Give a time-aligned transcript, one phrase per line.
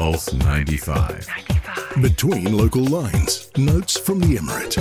[0.00, 1.28] Pulse 95.
[1.28, 2.02] 95.
[2.02, 4.78] Between local lines, notes from the Emirate.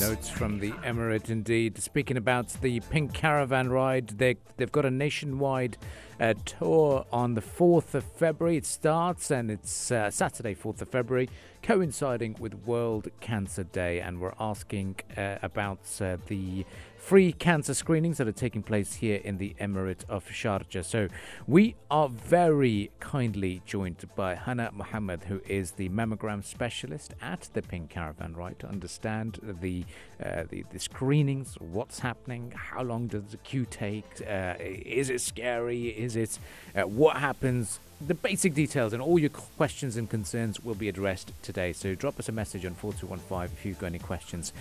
[0.00, 1.82] Notes from the Emirate, indeed.
[1.82, 5.78] Speaking about the Pink Caravan ride, they, they've got a nationwide
[6.20, 8.56] uh, tour on the 4th of February.
[8.56, 11.28] It starts and it's uh, Saturday, 4th of February,
[11.68, 14.00] coinciding with World Cancer Day.
[14.00, 16.64] And we're asking uh, about uh, the
[16.96, 20.82] free cancer screenings that are taking place here in the Emirate of Sharjah.
[20.82, 21.08] So
[21.46, 27.60] we are very kindly joined by Hannah Mohammed, who is the mammogram specialist at the
[27.60, 29.84] Pink Caravan, right, to understand the
[30.24, 35.20] uh, the, the, screenings, what's happening, how long does the queue take, uh, is it
[35.20, 36.38] scary, is it
[36.74, 37.78] uh, what happens.
[38.00, 41.72] The basic details and all your questions and concerns will be addressed today.
[41.72, 44.52] So drop us a message on 4215 if you've got any questions.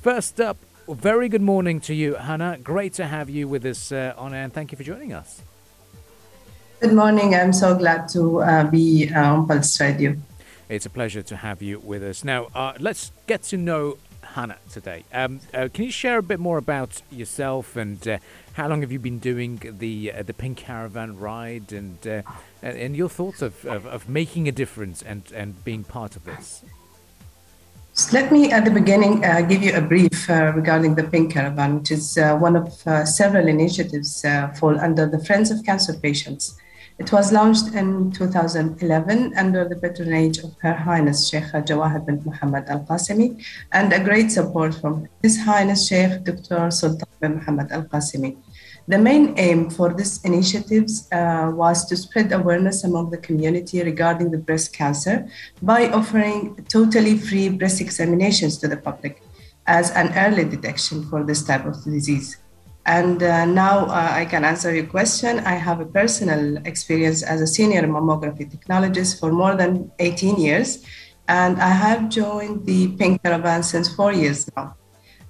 [0.00, 0.56] First up,
[0.88, 2.58] very good morning to you, Hannah.
[2.60, 5.42] Great to have you with us uh, on air, and thank you for joining us.
[6.80, 7.36] Good morning.
[7.36, 10.16] I'm so glad to uh, be uh, on Pulse Radio.
[10.68, 12.24] It's a pleasure to have you with us.
[12.24, 15.04] Now, uh, let's get to know Hannah today.
[15.12, 18.18] Um, uh, can you share a bit more about yourself and uh,
[18.54, 22.24] how long have you been doing the the Pink Caravan ride and
[22.62, 26.64] and your thoughts of, of, of making a difference and, and being part of this?
[28.10, 31.78] Let me, at the beginning, uh, give you a brief uh, regarding the Pink Caravan,
[31.78, 35.92] which is uh, one of uh, several initiatives uh, fall under the Friends of Cancer
[35.92, 36.56] Patients.
[37.02, 42.68] It was launched in 2011 under the patronage of Her Highness Sheikh Jawahir bin Muhammad
[42.68, 46.70] Al Qasimi and a great support from His Highness Sheikh Dr.
[46.70, 48.36] Sultan bin Muhammad Al Qasimi.
[48.86, 54.30] The main aim for this initiatives uh, was to spread awareness among the community regarding
[54.30, 55.26] the breast cancer
[55.60, 59.24] by offering totally free breast examinations to the public
[59.66, 62.36] as an early detection for this type of disease.
[62.84, 65.38] And uh, now uh, I can answer your question.
[65.40, 70.84] I have a personal experience as a senior mammography technologist for more than 18 years,
[71.28, 74.76] and I have joined the Pink Caravan since four years now.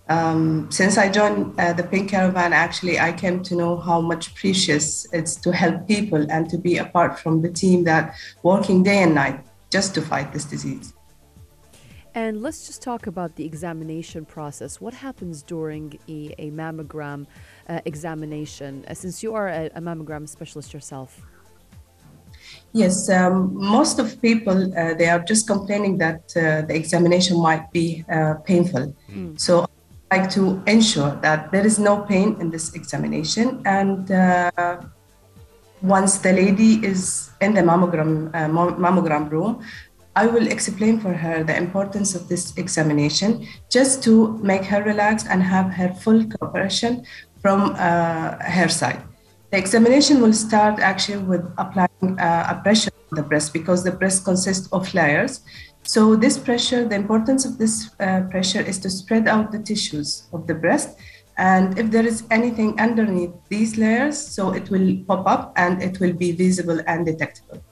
[0.08, 4.34] Um, since I joined uh, the Pink Caravan, actually, I came to know how much
[4.34, 9.02] precious it's to help people and to be apart from the team that working day
[9.02, 9.40] and night
[9.70, 10.94] just to fight this disease.
[12.14, 14.80] And let's just talk about the examination process.
[14.80, 17.26] What happens during a, a mammogram
[17.68, 21.22] uh, examination, uh, since you are a, a, mammogram specialist yourself?
[22.72, 27.70] Yes, um, most of people uh, they are just complaining that uh, the examination might
[27.72, 28.94] be uh, painful.
[29.10, 29.40] Mm.
[29.40, 29.66] So
[30.10, 33.62] I like to ensure that there is no pain in this examination.
[33.64, 34.82] And uh,
[35.82, 39.64] once the lady is in the mammogram, uh, mammogram room,
[40.14, 45.26] I will explain for her the importance of this examination just to make her relax
[45.26, 47.06] and have her full cooperation
[47.40, 49.02] from uh, her side.
[49.50, 53.92] The examination will start actually with applying uh, a pressure on the breast because the
[53.92, 55.40] breast consists of layers.
[55.82, 60.28] So this pressure, the importance of this uh, pressure is to spread out the tissues
[60.32, 60.98] of the breast.
[61.38, 66.00] And if there is anything underneath these layers, so it will pop up and it
[66.00, 67.62] will be visible and detectable.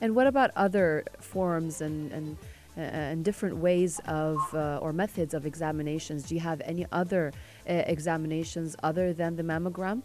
[0.00, 2.36] And what about other forms and, and,
[2.76, 6.24] uh, and different ways of uh, or methods of examinations?
[6.24, 7.32] Do you have any other
[7.68, 10.02] uh, examinations other than the mammogram?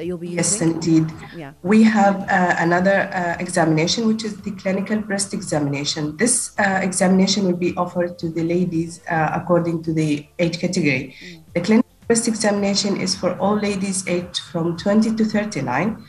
[0.00, 0.68] that you'll be yes, using?
[0.68, 1.06] Yes, indeed.
[1.36, 1.52] Yeah.
[1.62, 6.16] We have uh, another uh, examination, which is the clinical breast examination.
[6.16, 11.14] This uh, examination will be offered to the ladies uh, according to the age category.
[11.22, 11.42] Mm.
[11.52, 16.02] The clinical breast examination is for all ladies aged from 20 to 39,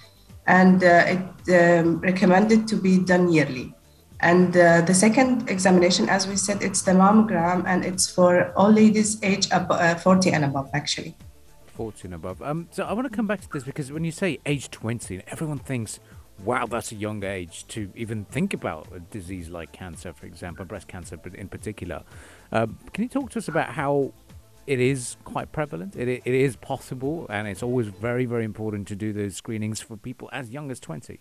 [0.47, 1.15] and uh,
[1.45, 3.73] it um, recommended to be done yearly.
[4.21, 8.71] And uh, the second examination, as we said, it's the mammogram, and it's for all
[8.71, 11.15] ladies age ab- 40 and above, actually.
[11.73, 12.41] 40 and above.
[12.43, 15.23] Um, so I want to come back to this because when you say age 20,
[15.27, 15.99] everyone thinks,
[16.43, 20.65] wow, that's a young age to even think about a disease like cancer, for example,
[20.65, 22.03] breast cancer in particular.
[22.51, 24.13] Uh, can you talk to us about how
[24.67, 25.95] it is quite prevalent?
[25.95, 29.97] It, it is possible, and it's always very, very important to do those screenings for
[29.97, 31.19] people as young as 20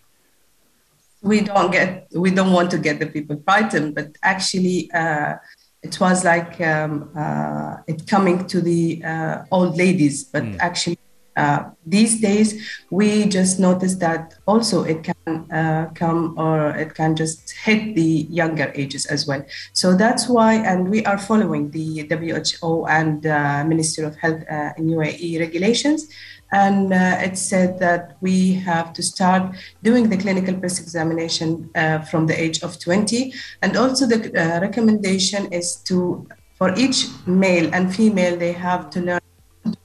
[1.23, 5.35] we don't get we don't want to get the people frightened but actually uh,
[5.83, 10.57] it was like um, uh, it coming to the uh, old ladies, but mm.
[10.59, 10.97] actually
[11.37, 17.15] uh, these days we just noticed that also it can uh, come or it can
[17.15, 19.43] just hit the younger ages as well.
[19.73, 24.71] So that's why, and we are following the WHO and uh, Ministry of Health uh,
[24.77, 26.07] in UAE regulations
[26.51, 31.99] and uh, it said that we have to start doing the clinical breast examination uh,
[31.99, 37.73] from the age of 20 and also the uh, recommendation is to for each male
[37.73, 39.20] and female they have to learn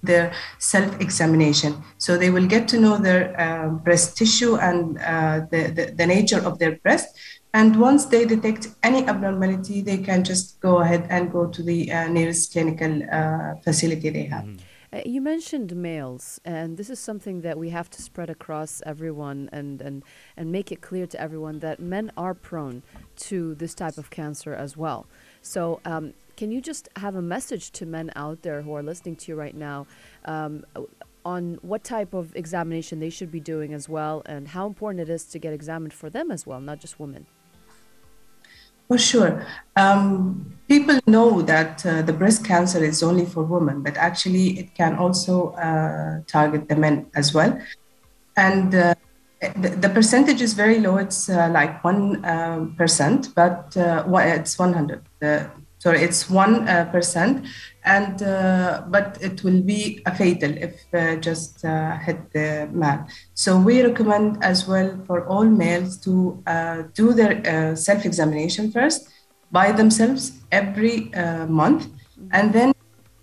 [0.02, 1.82] their self-examination.
[1.98, 6.06] So they will get to know their uh, breast tissue and uh, the, the, the
[6.06, 7.08] nature of their breast.
[7.52, 11.90] And once they detect any abnormality, they can just go ahead and go to the
[11.90, 14.46] uh, nearest clinical uh, facility they have.
[14.92, 19.48] Uh, You mentioned males, and this is something that we have to spread across everyone
[19.52, 20.04] and, and,
[20.36, 22.82] and make it clear to everyone that men are prone
[23.28, 25.06] to this type of cancer as well.
[25.42, 29.16] So, um, can you just have a message to men out there who are listening
[29.16, 29.86] to you right now
[30.26, 30.64] um,
[31.24, 35.12] on what type of examination they should be doing as well, and how important it
[35.12, 37.26] is to get examined for them as well, not just women?
[38.86, 39.44] For sure.
[39.74, 44.74] Um, people know that uh, the breast cancer is only for women, but actually it
[44.76, 47.60] can also uh, target the men as well.
[48.36, 48.94] And uh,
[49.56, 50.98] the, the, percentage is very low.
[50.98, 55.02] It's uh, like 1%, um, but uh, it's 100.
[55.78, 57.46] Sorry, it's 1%.
[57.84, 63.06] And, uh, but it will be a fatal if just hit the man.
[63.34, 66.42] So we recommend as well for all males to
[66.94, 69.08] do their self-examination first
[69.52, 71.88] by themselves every uh, month.
[72.32, 72.72] And then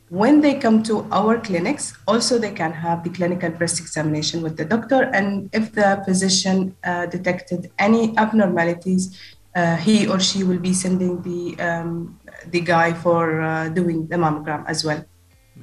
[0.09, 4.57] when they come to our clinics, also they can have the clinical breast examination with
[4.57, 5.03] the doctor.
[5.13, 9.17] And if the physician uh, detected any abnormalities,
[9.55, 14.17] uh, he or she will be sending the um, the guy for uh, doing the
[14.17, 15.05] mammogram as well.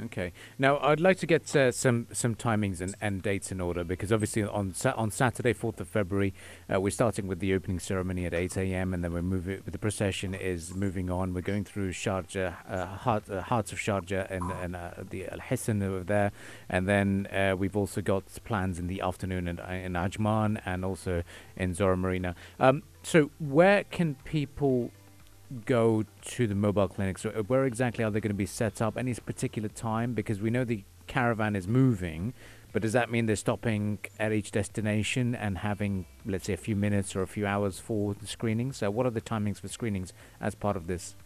[0.05, 0.33] Okay.
[0.59, 4.13] Now, I'd like to get uh, some some timings and, and dates in order because
[4.13, 6.33] obviously on on Saturday, fourth of February,
[6.73, 8.95] uh, we're starting with the opening ceremony at eight a.m.
[8.95, 9.63] and then we're moving.
[9.65, 11.35] The procession is moving on.
[11.35, 15.41] We're going through Sharjah, uh, heart, uh, hearts of Sharjah, and and uh, the Al
[15.41, 16.31] Hisn over there,
[16.69, 21.25] and then uh, we've also got plans in the afternoon in, in Ajman and also
[21.57, 22.37] in Zorah Marina.
[22.61, 24.93] Um, so, where can people
[25.67, 27.25] go to the mobile clinics?
[27.25, 28.97] Where exactly are they going to be set up?
[28.97, 30.15] Any particular time?
[30.15, 32.33] Because we know the caravan is moving,
[32.73, 36.77] but does that mean they're stopping at each destination and having, let's say, a few
[36.77, 38.79] minutes or a few hours for the screenings?
[38.79, 41.17] So, what are the timings for screenings as part of this?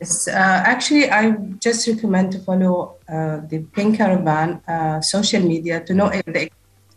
[0.00, 1.30] Yes, uh, actually, I
[1.60, 6.50] just recommend to follow uh, the Pink Caravan uh, social media to know if they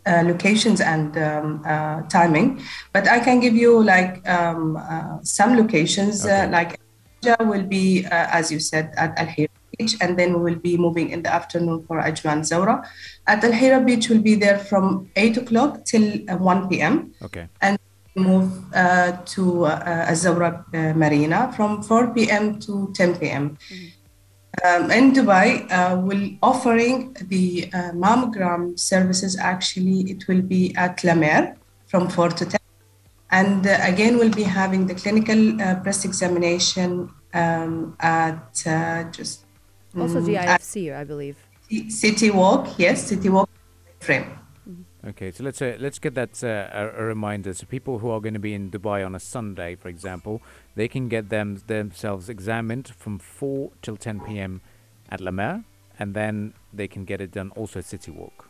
[0.06, 2.62] uh, locations and um, uh, timing,
[2.92, 6.24] but I can give you like um, uh, some locations.
[6.24, 6.50] Uh, okay.
[6.50, 6.80] like
[7.40, 10.76] will be, uh, as you said, at Al Hira Beach, and then we will be
[10.76, 12.88] moving in the afternoon for Ajman Zorah.
[13.26, 17.12] At Al Hira Beach, we'll be there from eight o'clock till one p.m.
[17.22, 17.76] Okay, and
[18.14, 18.52] move
[19.26, 22.60] to uh, Zorah Marina from 4 p.m.
[22.60, 23.58] to 10 p.m.
[23.68, 23.95] Mm-hmm.
[24.64, 29.36] Um, in Dubai, uh, will offering the uh, mammogram services.
[29.38, 31.56] Actually, it will be at La Mer
[31.86, 32.60] from four to ten,
[33.30, 39.44] and uh, again, we'll be having the clinical uh, breast examination um, at uh, just
[39.96, 41.36] also um, DIFC, I believe.
[41.88, 43.50] City Walk, yes, City Walk
[44.00, 44.38] frame.
[45.06, 47.54] Okay, so let's uh, let's get that uh, a, a, reminder.
[47.54, 50.42] So people who are going to be in Dubai on a Sunday, for example,
[50.74, 54.62] they can get them themselves examined from four till ten p.m.
[55.08, 55.62] at La Mer,
[55.96, 58.48] and then they can get it done also at City Walk.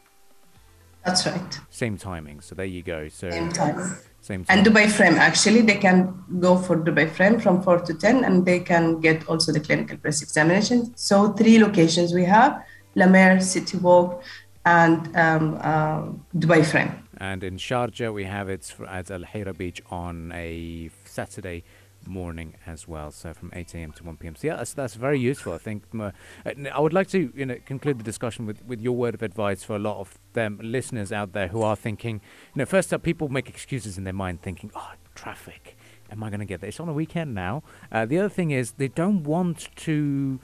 [1.04, 1.60] That's right.
[1.68, 2.40] Same timing.
[2.40, 3.08] So there you go.
[3.08, 3.76] So same time.
[4.22, 4.58] Same time.
[4.58, 8.46] And Dubai Frame actually they can go for Dubai Frame from four to ten, and
[8.46, 10.96] they can get also the clinical breast examination.
[10.96, 12.64] So three locations we have:
[12.94, 14.22] La Mer, City Walk,
[14.66, 16.02] and um, uh,
[16.36, 16.92] Dubai Frame.
[17.18, 21.62] And in Sharjah, we have it at Al Hira Beach on a Saturday
[22.06, 23.10] morning as well.
[23.12, 23.92] So from 8 a.m.
[23.92, 24.34] to 1 p.m.
[24.34, 25.54] So yeah, that's, that's very useful.
[25.54, 26.10] I think uh,
[26.44, 29.62] I would like to you know conclude the discussion with, with your word of advice
[29.62, 32.20] for a lot of them listeners out there who are thinking,
[32.54, 35.76] you know, first up, people make excuses in their mind, thinking, oh, traffic.
[36.10, 36.68] Am I going to get there?
[36.68, 37.62] It's on a weekend now.
[37.90, 40.38] Uh, the other thing is they don't want to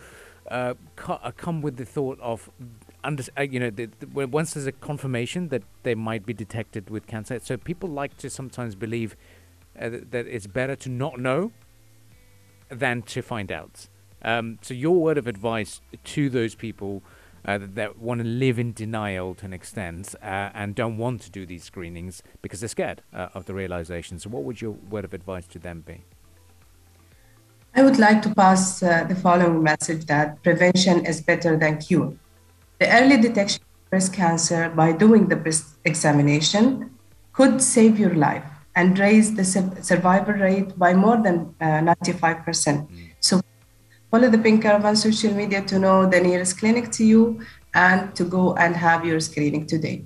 [0.50, 0.75] uh,
[1.07, 2.50] uh, come with the thought of
[3.04, 6.90] under, uh, you know, the, the, once there's a confirmation that they might be detected
[6.90, 9.16] with cancer, so people like to sometimes believe
[9.78, 11.52] uh, that it's better to not know
[12.68, 13.88] than to find out.
[14.23, 17.02] Um, so your word of advice to those people
[17.44, 21.23] uh, that, that want to live in denial to an extent uh, and don't want
[21.23, 24.18] to do these screenings because they're scared uh, of the realization.
[24.18, 26.04] So what would your word of advice to them be?
[27.75, 32.14] I would like to pass uh, the following message that prevention is better than cure.
[32.83, 36.91] The early detection of breast cancer by doing the breast examination
[37.33, 38.43] could save your life
[38.75, 42.45] and raise the survival rate by more than uh, 95%.
[42.45, 43.11] Mm.
[43.21, 43.41] So
[44.11, 47.41] follow the Pink Caravan social media to know the nearest clinic to you
[47.73, 50.05] and to go and have your screening today.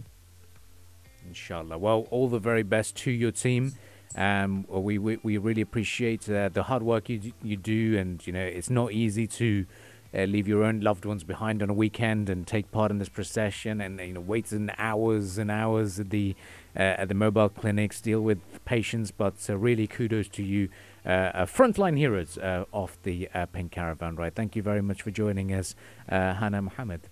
[1.26, 1.78] Inshallah.
[1.78, 3.73] Well, all the very best to your team.
[4.16, 8.35] Um, we, we, we really appreciate uh, the hard work you you do, and you
[8.35, 9.66] know it's not easy to
[10.14, 13.08] uh, leave your own loved ones behind on a weekend and take part in this
[13.08, 16.34] procession and you know wait in hours and hours at the
[16.76, 19.10] uh, at the mobile clinics, deal with patients.
[19.10, 20.68] But uh, really, kudos to you,
[21.06, 24.34] uh, frontline heroes of the Pink Caravan Ride.
[24.34, 25.75] Thank you very much for joining us,
[26.08, 27.08] Hannah Mohammed.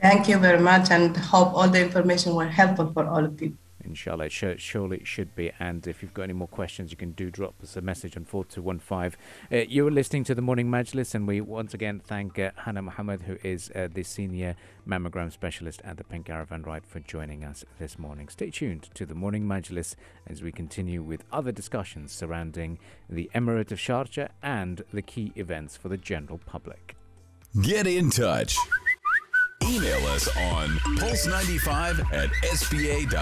[0.00, 3.56] Thank you very much, and hope all the information were helpful for all of you.
[3.84, 5.52] Inshallah, it sh- surely it should be.
[5.58, 8.24] And if you've got any more questions, you can do drop us a message on
[8.24, 9.18] 4215.
[9.50, 13.22] Uh, you're listening to the Morning Majlis, and we once again thank uh, Hannah Mohammed,
[13.22, 17.64] who is uh, the senior mammogram specialist at the Pink Caravan Ride, for joining us
[17.78, 18.28] this morning.
[18.28, 19.94] Stay tuned to the Morning Majlis
[20.26, 25.76] as we continue with other discussions surrounding the Emirate of Sharjah and the key events
[25.76, 26.96] for the general public.
[27.60, 28.56] Get in touch.
[29.64, 33.12] Email us on pulse95 at sba.net.ae.